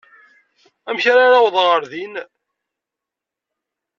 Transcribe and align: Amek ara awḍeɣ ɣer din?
Amek 0.89 1.05
ara 1.13 1.35
awḍeɣ 1.39 1.65
ɣer 1.69 1.83
din? 1.91 2.13